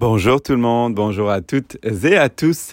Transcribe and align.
Bonjour 0.00 0.42
tout 0.42 0.52
le 0.52 0.58
monde, 0.58 0.96
bonjour 0.96 1.30
à 1.30 1.40
toutes 1.40 1.78
et 1.84 2.16
à 2.16 2.28
tous 2.28 2.72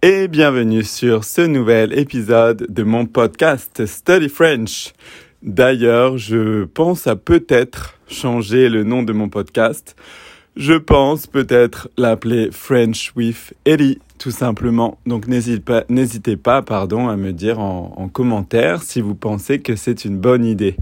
et 0.00 0.28
bienvenue 0.28 0.82
sur 0.82 1.22
ce 1.22 1.42
nouvel 1.42 1.96
épisode 1.98 2.66
de 2.70 2.82
mon 2.82 3.04
podcast 3.04 3.84
Study 3.84 4.30
French. 4.30 4.94
D'ailleurs, 5.42 6.16
je 6.16 6.64
pense 6.64 7.06
à 7.06 7.16
peut-être 7.16 7.98
changer 8.08 8.70
le 8.70 8.82
nom 8.82 9.02
de 9.02 9.12
mon 9.12 9.28
podcast. 9.28 9.94
Je 10.56 10.72
pense 10.72 11.26
peut-être 11.26 11.90
l'appeler 11.98 12.48
French 12.50 13.12
with 13.14 13.52
Ellie, 13.66 13.98
tout 14.18 14.30
simplement. 14.30 14.96
Donc 15.04 15.28
n'hésitez 15.28 15.60
pas, 15.60 15.84
n'hésitez 15.90 16.38
pas 16.38 16.62
pardon, 16.62 17.10
à 17.10 17.16
me 17.16 17.34
dire 17.34 17.60
en, 17.60 17.92
en 17.94 18.08
commentaire 18.08 18.82
si 18.82 19.02
vous 19.02 19.14
pensez 19.14 19.60
que 19.60 19.76
c'est 19.76 20.06
une 20.06 20.16
bonne 20.16 20.46
idée. 20.46 20.76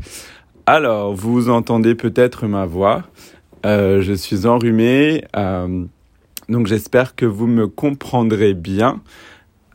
Alors, 0.64 1.12
vous 1.12 1.50
entendez 1.50 1.96
peut-être 1.96 2.46
ma 2.46 2.66
voix. 2.66 3.02
Euh, 3.64 4.02
je 4.02 4.12
suis 4.12 4.46
enrhumé, 4.46 5.24
euh, 5.36 5.84
donc 6.48 6.66
j'espère 6.66 7.14
que 7.14 7.26
vous 7.26 7.46
me 7.46 7.68
comprendrez 7.68 8.54
bien. 8.54 9.00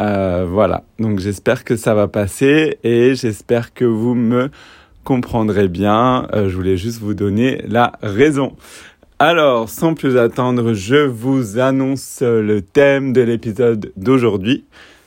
Euh, 0.02 0.46
voilà, 0.48 0.84
donc 1.00 1.20
j'espère 1.20 1.64
que 1.64 1.76
ça 1.76 1.94
va 1.94 2.08
passer 2.08 2.78
et 2.84 3.16
j'espère 3.16 3.74
que 3.74 3.86
vous 3.86 4.14
me 4.14 4.50
comprendrez 5.04 5.70
bien. 5.70 6.28
je 6.34 6.54
voulais 6.54 6.76
juste 6.76 7.00
vous 7.00 7.14
donner 7.14 7.62
la 7.66 7.94
raison. 8.02 8.56
Alors, 9.20 9.70
sans 9.70 9.94
plus 9.94 10.18
attendre, 10.18 10.74
je 10.74 11.08
vous 11.08 11.58
annonce 11.58 12.22
le 12.22 12.62
thème 12.62 13.14
de 13.14 13.22
l'épisode 13.22 13.92
d'aujourd'hui. 13.96 14.66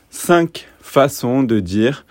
Cinq 0.09 0.67
façons 0.81 1.42
de 1.42 1.61
dire 1.61 2.06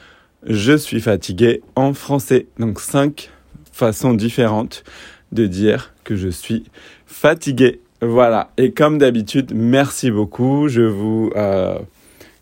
je 0.45 0.78
suis 0.78 1.02
fatigué 1.02 1.62
en 1.76 1.94
français. 1.94 2.48
Donc 2.59 2.80
cinq 2.80 3.30
façons 3.72 4.14
différentes 4.14 4.84
de 5.32 5.48
dire 5.48 5.94
que 6.04 6.16
je 6.16 6.30
suis 6.30 6.66
fatigué. 7.06 7.82
Voilà. 8.02 8.52
Et 8.58 8.72
comme 8.72 8.98
d'habitude, 8.98 9.52
merci 9.54 10.12
beaucoup. 10.12 10.68
Je 10.68 10.82
vous, 10.82 11.32
euh, 11.36 11.78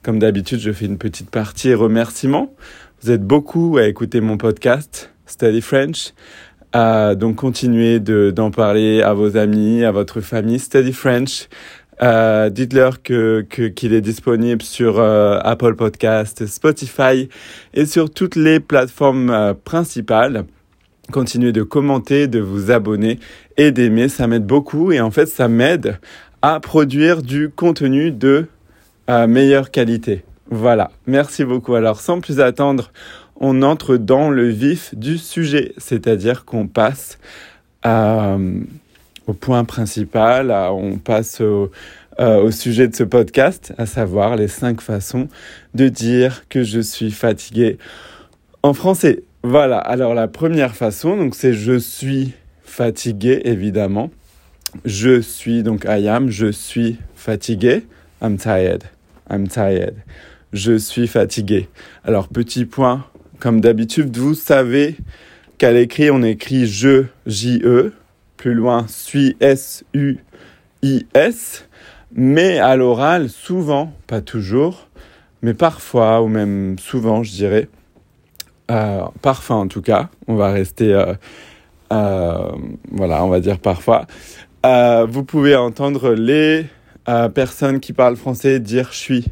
comme 0.03 0.19
d'habitude, 0.19 0.59
je 0.59 0.71
fais 0.71 0.85
une 0.85 0.97
petite 0.97 1.29
partie 1.29 1.73
remerciements. 1.73 2.53
Vous 3.01 3.11
êtes 3.11 3.23
beaucoup 3.23 3.77
à 3.77 3.87
écouter 3.87 4.21
mon 4.21 4.37
podcast 4.37 5.11
Study 5.25 5.61
French. 5.61 6.13
Euh, 6.75 7.15
donc 7.15 7.37
continuez 7.37 7.99
d'en 7.99 8.51
parler 8.51 9.01
à 9.01 9.13
vos 9.13 9.37
amis, 9.37 9.83
à 9.83 9.91
votre 9.91 10.21
famille. 10.21 10.59
Study 10.59 10.93
French. 10.93 11.47
Euh, 12.01 12.49
Dites-leur 12.49 13.01
que 13.01 13.41
qu'il 13.41 13.93
est 13.93 14.01
disponible 14.01 14.61
sur 14.61 14.99
euh, 14.99 15.39
Apple 15.41 15.75
Podcast, 15.75 16.45
Spotify 16.45 17.29
et 17.73 17.85
sur 17.85 18.11
toutes 18.11 18.35
les 18.35 18.59
plateformes 18.59 19.31
euh, 19.31 19.53
principales 19.55 20.45
continuez 21.11 21.51
de 21.51 21.63
commenter, 21.63 22.27
de 22.27 22.39
vous 22.39 22.71
abonner 22.71 23.19
et 23.57 23.71
d'aimer, 23.71 24.09
ça 24.09 24.27
m'aide 24.27 24.45
beaucoup 24.45 24.91
et 24.91 24.99
en 24.99 25.11
fait 25.11 25.27
ça 25.27 25.47
m'aide 25.47 25.99
à 26.41 26.59
produire 26.59 27.21
du 27.21 27.49
contenu 27.49 28.11
de 28.11 28.47
euh, 29.09 29.27
meilleure 29.27 29.71
qualité. 29.71 30.23
Voilà, 30.49 30.91
merci 31.05 31.43
beaucoup. 31.43 31.75
Alors 31.75 31.99
sans 31.99 32.19
plus 32.19 32.39
attendre, 32.39 32.91
on 33.39 33.61
entre 33.61 33.97
dans 33.97 34.29
le 34.29 34.47
vif 34.47 34.95
du 34.95 35.17
sujet, 35.17 35.73
c'est-à-dire 35.77 36.45
qu'on 36.45 36.67
passe 36.67 37.17
euh, 37.85 38.59
au 39.27 39.33
point 39.33 39.63
principal, 39.65 40.51
on 40.51 40.97
passe 40.97 41.41
au, 41.41 41.71
euh, 42.19 42.41
au 42.41 42.51
sujet 42.51 42.87
de 42.87 42.95
ce 42.95 43.03
podcast, 43.03 43.73
à 43.77 43.85
savoir 43.85 44.35
les 44.35 44.47
cinq 44.47 44.81
façons 44.81 45.27
de 45.75 45.87
dire 45.87 46.45
que 46.49 46.63
je 46.63 46.79
suis 46.79 47.11
fatigué 47.11 47.77
en 48.63 48.73
français. 48.73 49.23
Voilà, 49.49 49.77
alors 49.77 50.13
la 50.13 50.27
première 50.27 50.75
façon, 50.75 51.15
donc 51.15 51.33
c'est 51.33 51.53
je 51.53 51.79
suis 51.79 52.33
fatigué, 52.63 53.43
évidemment. 53.45 54.11
Je 54.83 55.21
suis, 55.21 55.63
donc 55.63 55.85
I 55.87 56.09
am, 56.09 56.29
je 56.29 56.51
suis 56.51 56.97
fatigué. 57.15 57.85
I'm 58.21 58.35
tired. 58.35 58.83
I'm 59.31 59.47
tired. 59.47 59.95
Je 60.51 60.77
suis 60.77 61.07
fatigué. 61.07 61.69
Alors, 62.03 62.27
petit 62.27 62.65
point, 62.65 63.05
comme 63.39 63.61
d'habitude, 63.61 64.17
vous 64.17 64.33
savez 64.33 64.97
qu'à 65.57 65.71
l'écrit, 65.71 66.11
on 66.11 66.23
écrit 66.23 66.67
je, 66.67 67.05
J-E. 67.25 67.93
Plus 68.35 68.53
loin, 68.53 68.85
suis, 68.89 69.37
S-U-I-S. 69.39 70.19
Mais 72.11 72.59
à 72.59 72.75
l'oral, 72.75 73.29
souvent, 73.29 73.93
pas 74.07 74.19
toujours, 74.19 74.89
mais 75.41 75.53
parfois, 75.53 76.21
ou 76.21 76.27
même 76.27 76.77
souvent, 76.79 77.23
je 77.23 77.31
dirais, 77.31 77.69
euh, 78.69 79.01
parfois 79.21 79.57
en 79.57 79.67
tout 79.67 79.81
cas, 79.81 80.09
on 80.27 80.35
va 80.35 80.51
rester, 80.51 80.93
euh, 80.93 81.13
euh, 81.93 82.51
voilà, 82.91 83.23
on 83.23 83.29
va 83.29 83.39
dire 83.39 83.59
parfois. 83.59 84.05
vous 84.63 85.23
pouvez 85.23 85.55
entendre 85.55 86.13
les 86.13 86.65
personnes 87.33 87.79
qui 87.79 87.93
parlent 87.93 88.17
français 88.17 88.59
dire 88.59 88.89
je 88.91 88.97
suis, 88.97 89.25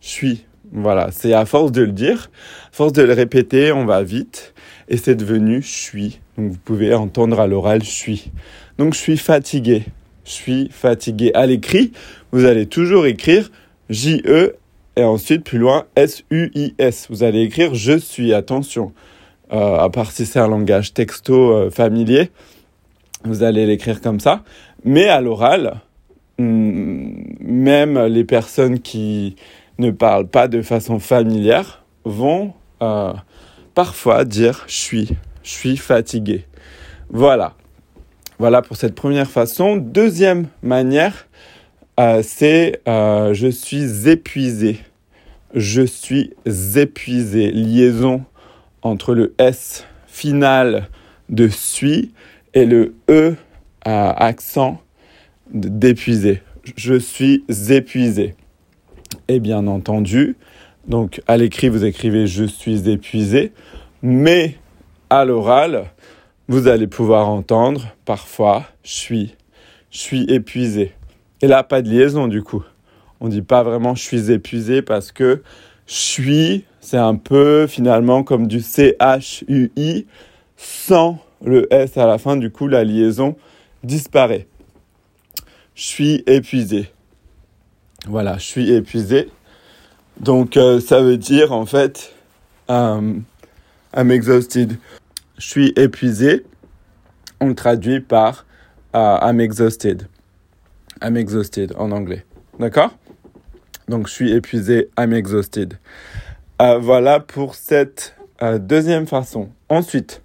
je 0.00 0.08
suis. 0.08 0.44
Voilà, 0.72 1.10
c'est 1.12 1.32
à 1.32 1.46
force 1.46 1.70
de 1.70 1.82
le 1.82 1.92
dire, 1.92 2.30
à 2.72 2.72
force 2.72 2.92
de 2.92 3.02
le 3.02 3.12
répéter, 3.12 3.70
on 3.70 3.84
va 3.84 4.02
vite 4.02 4.52
et 4.88 4.96
c'est 4.96 5.14
devenu 5.14 5.62
je 5.62 5.68
suis. 5.68 6.20
Donc 6.36 6.52
vous 6.52 6.58
pouvez 6.58 6.92
entendre 6.94 7.38
à 7.38 7.46
l'oral 7.46 7.82
je 7.82 7.90
suis. 7.90 8.32
Donc 8.78 8.94
je 8.94 8.98
suis 8.98 9.16
fatigué. 9.16 9.84
Je 10.24 10.32
suis 10.32 10.68
fatigué. 10.72 11.30
À 11.34 11.46
l'écrit, 11.46 11.92
vous 12.32 12.46
allez 12.46 12.66
toujours 12.66 13.06
écrire 13.06 13.50
J-E 13.90 14.56
et 14.96 15.04
ensuite, 15.04 15.44
plus 15.44 15.58
loin, 15.58 15.84
S-U-I-S. 15.94 17.08
Vous 17.10 17.22
allez 17.22 17.42
écrire 17.42 17.74
je 17.74 17.98
suis, 17.98 18.32
attention. 18.32 18.92
Euh, 19.52 19.78
à 19.78 19.90
part 19.90 20.10
si 20.10 20.26
c'est 20.26 20.40
un 20.40 20.48
langage 20.48 20.92
texto 20.92 21.52
euh, 21.52 21.70
familier, 21.70 22.30
vous 23.24 23.42
allez 23.42 23.66
l'écrire 23.66 24.00
comme 24.00 24.20
ça. 24.20 24.42
Mais 24.84 25.08
à 25.08 25.20
l'oral, 25.20 25.80
hmm, 26.38 27.10
même 27.40 28.06
les 28.06 28.24
personnes 28.24 28.80
qui 28.80 29.36
ne 29.78 29.90
parlent 29.90 30.28
pas 30.28 30.48
de 30.48 30.62
façon 30.62 30.98
familière 30.98 31.84
vont 32.04 32.54
euh, 32.82 33.12
parfois 33.74 34.24
dire 34.24 34.64
je 34.66 34.76
suis, 34.76 35.10
je 35.42 35.50
suis 35.50 35.76
fatigué. 35.76 36.46
Voilà. 37.10 37.54
Voilà 38.38 38.62
pour 38.62 38.76
cette 38.76 38.94
première 38.94 39.30
façon. 39.30 39.76
Deuxième 39.76 40.48
manière, 40.62 41.26
euh, 41.98 42.22
c'est 42.22 42.80
euh, 42.88 43.32
je 43.34 43.48
suis 43.48 44.08
épuisé. 44.08 44.78
Je 45.54 45.82
suis 45.82 46.34
épuisé. 46.76 47.50
Liaison 47.50 48.24
entre 48.82 49.14
le 49.14 49.34
S 49.38 49.86
final 50.06 50.88
de 51.28 51.48
suis 51.48 52.12
et 52.54 52.66
le 52.66 52.94
E 53.10 53.36
à 53.84 54.10
accent 54.24 54.80
d'épuisé. 55.52 56.42
Je 56.76 56.98
suis 56.98 57.44
épuisé. 57.70 58.34
Et 59.28 59.40
bien 59.40 59.66
entendu, 59.66 60.36
donc 60.86 61.20
à 61.26 61.36
l'écrit 61.36 61.68
vous 61.68 61.84
écrivez 61.84 62.26
je 62.26 62.44
suis 62.44 62.88
épuisé, 62.88 63.52
mais 64.02 64.56
à 65.10 65.24
l'oral, 65.24 65.90
vous 66.48 66.68
allez 66.68 66.86
pouvoir 66.86 67.28
entendre 67.28 67.88
parfois 68.04 68.64
suis, 68.82 69.34
je 69.90 69.98
suis 69.98 70.24
épuisé. 70.24 70.92
Et 71.42 71.46
là, 71.46 71.62
pas 71.62 71.82
de 71.82 71.88
liaison 71.88 72.28
du 72.28 72.42
coup. 72.42 72.64
On 73.20 73.28
dit 73.28 73.42
pas 73.42 73.62
vraiment 73.62 73.94
je 73.94 74.02
suis 74.02 74.30
épuisé 74.30 74.82
parce 74.82 75.12
que 75.12 75.42
je 75.86 75.94
suis, 75.94 76.64
c'est 76.80 76.96
un 76.96 77.14
peu 77.14 77.66
finalement 77.66 78.24
comme 78.24 78.48
du 78.48 78.60
C-H-U-I 78.60 80.06
sans 80.56 81.18
le 81.44 81.72
S 81.72 81.96
à 81.96 82.06
la 82.06 82.18
fin. 82.18 82.36
Du 82.36 82.50
coup, 82.50 82.66
la 82.66 82.84
liaison 82.84 83.36
disparaît. 83.84 84.46
Je 85.74 85.82
suis 85.82 86.24
épuisé. 86.26 86.90
Voilà, 88.06 88.38
je 88.38 88.44
suis 88.44 88.72
épuisé. 88.72 89.28
Donc, 90.20 90.56
euh, 90.56 90.80
ça 90.80 91.02
veut 91.02 91.18
dire 91.18 91.52
en 91.52 91.66
fait, 91.66 92.14
um, 92.68 93.22
I'm 93.94 94.10
exhausted. 94.10 94.78
Je 95.38 95.46
suis 95.46 95.72
épuisé. 95.76 96.44
On 97.40 97.48
le 97.48 97.54
traduit 97.54 98.00
par 98.00 98.46
uh, 98.94 99.18
I'm 99.22 99.40
exhausted. 99.40 100.08
I'm 101.02 101.16
exhausted 101.16 101.74
en 101.76 101.92
anglais. 101.92 102.24
D'accord? 102.58 102.90
Donc 103.88 104.08
je 104.08 104.12
suis 104.12 104.32
épuisé, 104.32 104.90
I'm 104.98 105.12
exhausted. 105.12 105.78
Euh, 106.60 106.78
voilà 106.78 107.20
pour 107.20 107.54
cette 107.54 108.16
euh, 108.42 108.58
deuxième 108.58 109.06
façon. 109.06 109.50
Ensuite, 109.68 110.22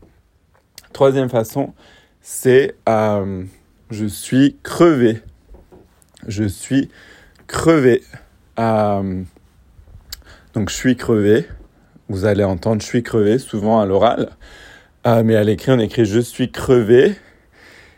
troisième 0.93 1.29
façon, 1.29 1.73
c'est 2.21 2.75
euh, 2.87 3.43
je 3.89 4.05
suis 4.05 4.57
crevé. 4.63 5.21
Je 6.27 6.45
suis 6.45 6.89
crevé. 7.47 8.03
donc 8.57 9.27
je 10.69 10.73
suis 10.75 10.95
crevé. 10.95 11.45
Vous 12.07 12.25
allez 12.25 12.43
entendre 12.43 12.81
je 12.81 12.87
suis 12.87 13.03
crevé 13.03 13.37
souvent 13.39 13.79
à 13.79 13.85
l'oral. 13.85 14.31
mais 15.05 15.35
à 15.35 15.43
l'écrit, 15.43 15.71
on 15.71 15.79
écrit 15.79 16.05
je 16.05 16.19
suis 16.19 16.51
crevé. 16.51 17.15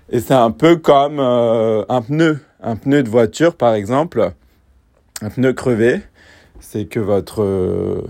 Et 0.09 0.19
c'est 0.19 0.33
un 0.33 0.51
peu 0.51 0.77
comme 0.77 1.19
un 1.19 2.01
pneu 2.01 2.39
un 2.63 2.75
pneu 2.75 3.03
de 3.03 3.09
voiture, 3.09 3.55
par 3.55 3.75
exemple, 3.75 4.31
un 5.21 5.29
pneu 5.29 5.53
crevé, 5.53 6.01
c'est 6.59 6.85
que 6.85 6.99
votre, 6.99 8.05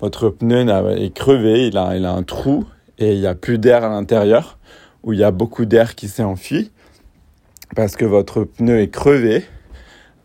votre 0.00 0.30
pneu 0.30 0.66
est 0.96 1.14
crevé, 1.14 1.68
il 1.68 1.78
a, 1.78 1.96
il 1.96 2.06
a 2.06 2.12
un 2.12 2.22
trou 2.22 2.64
et 2.98 3.12
il 3.12 3.20
n'y 3.20 3.26
a 3.26 3.34
plus 3.34 3.58
d'air 3.58 3.84
à 3.84 3.88
l'intérieur, 3.88 4.58
où 5.02 5.12
il 5.12 5.18
y 5.18 5.24
a 5.24 5.30
beaucoup 5.30 5.66
d'air 5.66 5.94
qui 5.94 6.08
s'est 6.08 6.24
enfui. 6.24 6.72
parce 7.76 7.94
que 7.96 8.04
votre 8.04 8.44
pneu 8.44 8.80
est 8.80 8.90
crevé, 8.90 9.44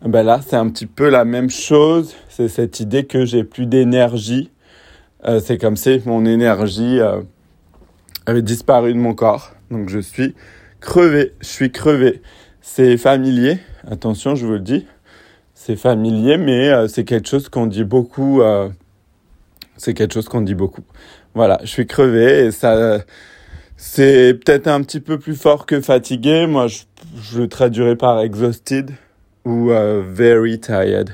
ben 0.04 0.22
là, 0.22 0.40
c'est 0.46 0.56
un 0.56 0.68
petit 0.68 0.86
peu 0.86 1.08
la 1.08 1.24
même 1.24 1.50
chose. 1.50 2.14
C'est 2.28 2.48
cette 2.48 2.80
idée 2.80 3.06
que 3.06 3.24
j'ai 3.24 3.44
plus 3.44 3.66
d'énergie. 3.66 4.50
Euh, 5.24 5.40
c'est 5.40 5.58
comme 5.58 5.76
si 5.76 6.00
mon 6.04 6.24
énergie 6.26 7.00
euh, 7.00 7.22
avait 8.26 8.42
disparu 8.42 8.92
de 8.92 8.98
mon 8.98 9.14
corps. 9.14 9.52
Donc 9.70 9.88
je 9.88 9.98
suis 9.98 10.34
crevé, 10.80 11.32
je 11.40 11.46
suis 11.46 11.72
crevé. 11.72 12.22
C'est 12.68 12.98
familier, 12.98 13.60
attention, 13.90 14.34
je 14.34 14.44
vous 14.44 14.52
le 14.52 14.60
dis. 14.60 14.86
C'est 15.54 15.76
familier, 15.76 16.36
mais 16.36 16.68
euh, 16.68 16.88
c'est 16.88 17.04
quelque 17.04 17.28
chose 17.28 17.48
qu'on 17.48 17.66
dit 17.66 17.84
beaucoup. 17.84 18.42
c'est 19.76 19.94
quelque 19.94 20.12
chose 20.12 20.28
qu'on 20.28 20.42
dit 20.42 20.54
beaucoup. 20.54 20.82
Voilà, 21.34 21.58
je 21.62 21.68
suis 21.68 21.86
crevé 21.86 22.46
et 22.46 22.50
ça, 22.50 23.00
c'est 23.76 24.34
peut-être 24.34 24.66
un 24.66 24.82
petit 24.82 25.00
peu 25.00 25.18
plus 25.18 25.36
fort 25.36 25.64
que 25.64 25.80
fatigué. 25.80 26.46
Moi, 26.46 26.66
je, 26.66 27.40
le 27.40 27.48
traduirais 27.48 27.96
par 27.96 28.20
exhausted 28.20 28.90
ou 29.44 29.70
euh, 29.70 30.02
very 30.06 30.58
tired. 30.58 31.10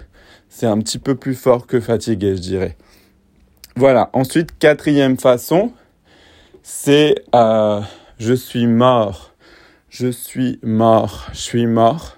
C'est 0.49 0.67
un 0.67 0.79
petit 0.79 0.99
peu 0.99 1.15
plus 1.15 1.35
fort 1.35 1.67
que 1.67 1.81
fatigué, 1.81 2.35
je 2.35 2.41
dirais. 2.41 2.77
Voilà. 3.77 4.11
Ensuite, 4.15 4.59
quatrième 4.59 5.19
façon, 5.19 5.73
c'est 6.63 7.17
euh, 7.35 7.81
je 8.19 8.33
suis 8.33 8.67
mort. 8.67 9.32
Je 9.93 10.09
suis 10.09 10.59
mort. 10.63 11.29
Je 11.33 11.39
suis 11.39 11.67
mort. 11.67 12.17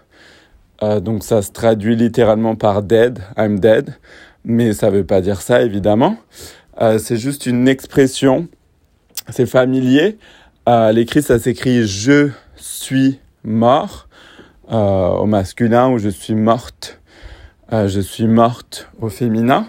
Euh, 0.83 1.01
donc 1.01 1.25
ça 1.25 1.43
se 1.43 1.51
traduit 1.51 1.97
littéralement 1.97 2.57
par 2.57 2.83
dead. 2.83 3.19
I'm 3.37 3.61
dead. 3.61 3.95
Mais 4.45 4.73
ça 4.73 4.91
ne 4.91 4.97
veut 4.97 5.05
pas 5.05 5.21
dire 5.21 5.41
ça, 5.41 5.63
évidemment. 5.63 6.17
c'est 6.79 7.17
juste 7.17 7.47
une 7.47 7.67
expression. 7.67 8.49
C'est 9.31 9.47
familier. 9.47 10.19
L'écrit, 10.67 11.23
ça 11.23 11.39
s'écrit 11.39 11.87
je 11.87 12.31
suis 12.57 13.21
mort. 13.43 14.09
Euh, 14.73 15.09
au 15.09 15.27
masculin 15.27 15.91
ou 15.91 15.99
je 15.99 16.09
suis 16.09 16.35
morte. 16.35 17.01
Euh, 17.73 17.87
je 17.87 18.01
suis 18.01 18.27
morte 18.27 18.89
au 19.01 19.11
féminin. 19.11 19.67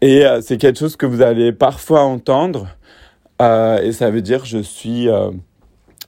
Et 0.00 0.24
euh, 0.24 0.40
c'est 0.40 0.56
quelque 0.56 0.78
chose 0.78 0.96
que 0.96 1.04
vous 1.04 1.20
allez 1.20 1.52
parfois 1.52 2.02
entendre. 2.02 2.68
et 3.40 3.92
ça 3.92 4.10
veut 4.10 4.22
dire 4.22 4.46
je 4.46 4.58
suis, 4.58 5.08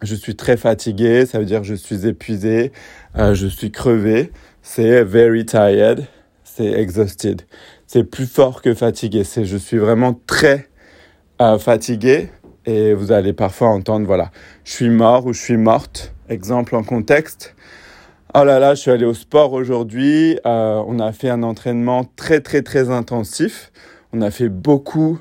je 0.02 0.14
suis 0.14 0.36
très 0.36 0.56
fatigué, 0.56 1.26
ça 1.26 1.38
veut 1.38 1.44
dire 1.44 1.64
je 1.64 1.74
suis 1.74 2.06
épuisé, 2.06 2.72
je 3.16 3.46
suis 3.46 3.70
crevé. 3.70 4.32
C'est 4.62 5.02
very 5.02 5.46
tired, 5.46 6.06
c'est 6.44 6.66
exhausted. 6.66 7.42
C'est 7.86 8.04
plus 8.04 8.26
fort 8.26 8.62
que 8.62 8.74
fatigué. 8.74 9.24
C'est 9.24 9.44
je 9.44 9.56
suis 9.56 9.78
vraiment 9.78 10.18
très 10.26 10.68
fatigué. 11.58 12.30
Et 12.66 12.92
vous 12.92 13.12
allez 13.12 13.32
parfois 13.32 13.68
entendre, 13.68 14.06
voilà, 14.06 14.30
je 14.64 14.72
suis 14.72 14.90
mort 14.90 15.24
ou 15.24 15.32
je 15.32 15.40
suis 15.40 15.56
morte. 15.56 16.12
Exemple 16.28 16.76
en 16.76 16.82
contexte. 16.82 17.54
Oh 18.34 18.44
là 18.44 18.58
là, 18.58 18.74
je 18.74 18.82
suis 18.82 18.90
allé 18.90 19.06
au 19.06 19.14
sport 19.14 19.54
aujourd'hui. 19.54 20.38
Euh, 20.44 20.82
on 20.86 20.98
a 20.98 21.12
fait 21.12 21.30
un 21.30 21.42
entraînement 21.42 22.04
très 22.04 22.40
très 22.40 22.60
très 22.60 22.90
intensif. 22.90 23.72
On 24.12 24.20
a 24.20 24.30
fait 24.30 24.50
beaucoup 24.50 25.18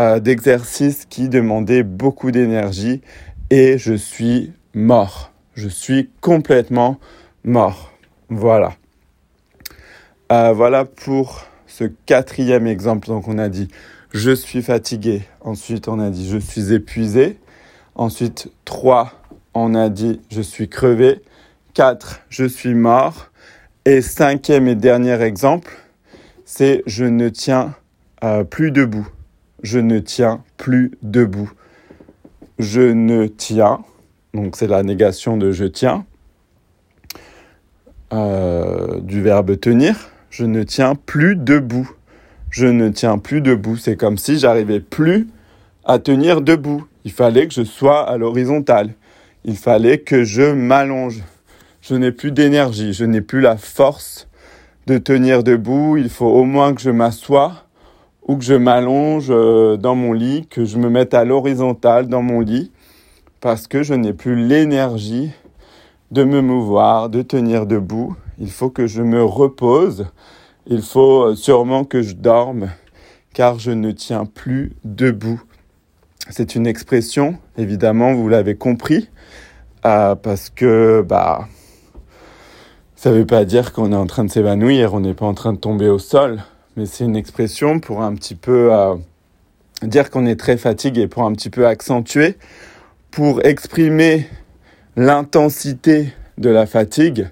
euh, 0.00 0.18
d'exercices 0.18 1.04
qui 1.08 1.28
demandaient 1.28 1.84
beaucoup 1.84 2.32
d'énergie 2.32 3.00
et 3.50 3.78
je 3.78 3.94
suis 3.94 4.52
mort. 4.74 5.32
Je 5.54 5.68
suis 5.68 6.10
complètement 6.20 6.98
mort. 7.44 7.92
Voilà. 8.28 8.74
Euh, 10.30 10.52
voilà 10.52 10.84
pour 10.84 11.46
ce 11.66 11.84
quatrième 11.84 12.66
exemple. 12.66 13.08
Donc 13.08 13.28
on 13.28 13.38
a 13.38 13.48
dit 13.48 13.68
je 14.12 14.30
suis 14.30 14.62
fatigué. 14.62 15.22
Ensuite 15.40 15.88
on 15.88 15.98
a 15.98 16.10
dit 16.10 16.28
je 16.28 16.38
suis 16.38 16.72
épuisé. 16.72 17.38
Ensuite 17.94 18.52
trois, 18.64 19.12
on 19.54 19.74
a 19.74 19.88
dit 19.88 20.20
je 20.30 20.40
suis 20.40 20.68
crevé. 20.68 21.22
4, 21.74 22.22
je 22.28 22.44
suis 22.44 22.74
mort. 22.74 23.30
Et 23.84 24.02
cinquième 24.02 24.66
et 24.66 24.74
dernier 24.74 25.22
exemple, 25.22 25.78
c'est 26.44 26.82
je 26.86 27.04
ne 27.04 27.28
tiens 27.28 27.74
euh, 28.24 28.42
plus 28.42 28.72
debout. 28.72 29.08
Je 29.62 29.78
ne 29.78 30.00
tiens 30.00 30.42
plus 30.56 30.90
debout. 31.02 31.50
Je 32.58 32.80
ne 32.80 33.26
tiens, 33.26 33.80
donc 34.34 34.56
c'est 34.56 34.66
la 34.66 34.82
négation 34.82 35.36
de 35.36 35.52
je 35.52 35.64
tiens, 35.64 36.04
euh, 38.12 39.00
du 39.00 39.22
verbe 39.22 39.58
tenir. 39.58 40.10
Je 40.30 40.44
ne 40.44 40.62
tiens 40.62 40.94
plus 40.94 41.36
debout. 41.36 41.90
Je 42.50 42.66
ne 42.66 42.88
tiens 42.88 43.18
plus 43.18 43.40
debout. 43.40 43.76
C'est 43.76 43.96
comme 43.96 44.18
si 44.18 44.38
j'arrivais 44.38 44.80
plus 44.80 45.28
à 45.84 45.98
tenir 45.98 46.40
debout. 46.40 46.86
Il 47.04 47.12
fallait 47.12 47.46
que 47.46 47.54
je 47.54 47.64
sois 47.64 48.08
à 48.08 48.16
l'horizontale. 48.16 48.90
Il 49.44 49.56
fallait 49.56 49.98
que 49.98 50.24
je 50.24 50.52
m'allonge 50.52 51.22
je 51.88 51.94
n'ai 51.94 52.12
plus 52.12 52.32
d'énergie, 52.32 52.92
je 52.92 53.04
n'ai 53.04 53.22
plus 53.22 53.40
la 53.40 53.56
force 53.56 54.28
de 54.86 54.98
tenir 54.98 55.42
debout. 55.42 55.96
Il 55.96 56.10
faut 56.10 56.26
au 56.26 56.44
moins 56.44 56.74
que 56.74 56.82
je 56.82 56.90
m'assoie 56.90 57.64
ou 58.28 58.36
que 58.36 58.44
je 58.44 58.54
m'allonge 58.54 59.28
euh, 59.30 59.76
dans 59.78 59.94
mon 59.94 60.12
lit, 60.12 60.46
que 60.48 60.66
je 60.66 60.76
me 60.78 60.90
mette 60.90 61.14
à 61.14 61.24
l'horizontale 61.24 62.08
dans 62.08 62.22
mon 62.22 62.40
lit, 62.40 62.70
parce 63.40 63.66
que 63.66 63.82
je 63.82 63.94
n'ai 63.94 64.12
plus 64.12 64.36
l'énergie 64.36 65.30
de 66.10 66.24
me 66.24 66.42
mouvoir, 66.42 67.08
de 67.08 67.22
tenir 67.22 67.66
debout. 67.66 68.14
Il 68.38 68.50
faut 68.50 68.70
que 68.70 68.86
je 68.86 69.02
me 69.02 69.24
repose. 69.24 70.06
Il 70.66 70.82
faut 70.82 71.22
euh, 71.22 71.34
sûrement 71.34 71.84
que 71.84 72.02
je 72.02 72.14
dorme, 72.14 72.68
car 73.32 73.58
je 73.58 73.70
ne 73.70 73.90
tiens 73.90 74.26
plus 74.26 74.72
debout. 74.84 75.40
C'est 76.28 76.54
une 76.54 76.66
expression, 76.66 77.38
évidemment, 77.56 78.14
vous 78.14 78.28
l'avez 78.28 78.56
compris, 78.56 79.08
euh, 79.86 80.14
parce 80.14 80.50
que 80.50 81.02
bah 81.06 81.48
ça 82.96 83.10
ne 83.10 83.18
veut 83.18 83.26
pas 83.26 83.44
dire 83.44 83.72
qu'on 83.72 83.92
est 83.92 83.96
en 83.96 84.06
train 84.06 84.24
de 84.24 84.30
s'évanouir, 84.30 84.92
on 84.92 85.00
n'est 85.00 85.14
pas 85.14 85.24
en 85.24 85.32
train 85.32 85.52
de 85.52 85.58
tomber 85.58 85.88
au 85.88 86.00
sol, 86.00 86.42
mais 86.78 86.86
c'est 86.86 87.04
une 87.04 87.16
expression 87.16 87.80
pour 87.80 88.02
un 88.02 88.14
petit 88.14 88.36
peu 88.36 88.72
euh, 88.72 88.94
dire 89.82 90.10
qu'on 90.10 90.26
est 90.26 90.38
très 90.38 90.56
fatigué, 90.56 91.08
pour 91.08 91.24
un 91.24 91.32
petit 91.32 91.50
peu 91.50 91.66
accentuer, 91.66 92.36
pour 93.10 93.44
exprimer 93.44 94.28
l'intensité 94.94 96.12
de 96.38 96.50
la 96.50 96.66
fatigue. 96.66 97.30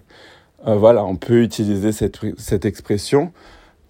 Euh, 0.67 0.75
voilà, 0.75 1.05
on 1.05 1.15
peut 1.15 1.43
utiliser 1.45 1.93
cette, 1.93 2.65
expression. 2.65 3.33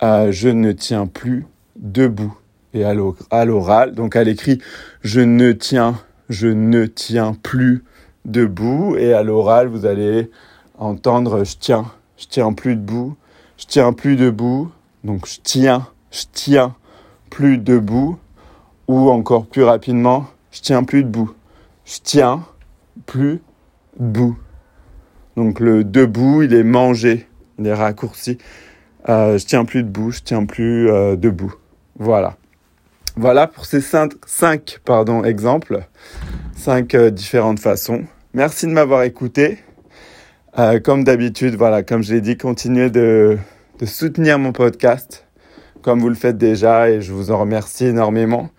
Euh, 0.02 0.30
je 0.30 0.50
ne 0.50 0.72
tiens 0.72 1.06
plus 1.06 1.46
debout. 1.76 2.36
Et 2.74 2.84
à 2.84 2.92
l'oral, 2.92 3.94
donc 3.94 4.14
à 4.14 4.24
l'écrit, 4.24 4.60
je 5.00 5.22
ne 5.22 5.52
tiens, 5.52 5.98
je 6.28 6.48
ne 6.48 6.84
tiens 6.84 7.34
plus 7.42 7.82
debout. 8.26 8.94
Et 8.98 9.14
à 9.14 9.22
l'oral, 9.22 9.68
vous 9.68 9.86
allez 9.86 10.30
entendre 10.76 11.44
je 11.44 11.56
tiens, 11.58 11.86
je 12.18 12.26
tiens 12.26 12.52
plus 12.52 12.76
debout, 12.76 13.16
je 13.56 13.64
tiens 13.64 13.94
plus 13.94 14.16
debout, 14.16 14.70
donc 15.06 15.26
je 15.26 15.38
tiens, 15.42 15.86
je 16.10 16.24
tiens 16.32 16.74
plus 17.30 17.58
debout, 17.58 18.18
ou 18.88 19.08
encore 19.08 19.46
plus 19.46 19.62
rapidement, 19.62 20.26
je 20.50 20.60
tiens 20.60 20.82
plus 20.82 21.04
debout, 21.04 21.32
je 21.84 21.98
tiens 22.02 22.44
plus 23.06 23.40
debout. 23.98 24.36
Donc 25.36 25.60
le 25.60 25.84
debout, 25.84 26.42
il 26.42 26.52
est 26.54 26.64
mangé, 26.64 27.28
il 27.58 27.66
est 27.66 27.74
raccourci. 27.74 28.38
Euh, 29.08 29.38
je 29.38 29.46
tiens 29.46 29.64
plus 29.64 29.84
debout, 29.84 30.10
je 30.10 30.20
tiens 30.22 30.44
plus 30.44 30.90
euh, 30.90 31.14
debout. 31.14 31.54
Voilà. 31.98 32.36
Voilà 33.16 33.46
pour 33.46 33.64
ces 33.64 33.80
cinq, 33.80 34.80
pardon, 34.84 35.24
exemples, 35.24 35.84
cinq 36.56 36.94
euh, 36.94 37.10
différentes 37.10 37.60
façons. 37.60 38.04
Merci 38.34 38.66
de 38.66 38.72
m'avoir 38.72 39.02
écouté. 39.04 39.58
Comme 40.84 41.04
d'habitude, 41.04 41.54
voilà, 41.54 41.82
comme 41.82 42.02
je 42.02 42.14
l'ai 42.14 42.22
dit, 42.22 42.38
continuez 42.38 42.88
de, 42.88 43.36
de, 43.78 43.86
soutenir 43.86 44.38
mon 44.38 44.52
podcast, 44.52 45.26
comme 45.82 46.00
vous 46.00 46.08
le 46.08 46.14
faites 46.14 46.38
déjà, 46.38 46.90
et 46.90 47.00
je 47.00 47.12
vous 47.12 47.30
en 47.30 47.38
remercie 47.38 47.86
énormément. 47.86 48.50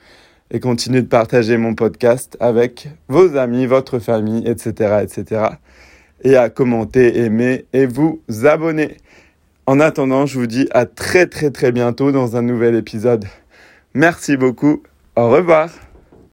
Et 0.52 0.60
continuez 0.60 1.02
de 1.02 1.08
partager 1.08 1.58
mon 1.58 1.76
podcast 1.76 2.38
avec 2.40 2.88
vos 3.10 3.36
amis, 3.36 3.66
votre 3.66 4.00
famille, 4.00 4.48
etc., 4.48 5.00
etc. 5.04 5.42
Et 6.24 6.38
à 6.38 6.50
commenter, 6.50 7.20
aimer 7.20 7.66
et 7.74 7.86
vous 7.86 8.22
abonner. 8.44 8.98
En 9.66 9.80
attendant, 9.80 10.26
je 10.26 10.40
vous 10.40 10.48
dis 10.48 10.68
à 10.72 10.86
très 10.86 11.28
très 11.28 11.52
très 11.52 11.74
bientôt 11.74 12.12
dans 12.14 12.38
un 12.38 12.42
nouvel 12.42 12.76
épisode. 12.76 13.26
Merci 13.94 14.38
beaucoup. 14.38 14.84
Au 15.18 15.30
revoir. 15.30 15.70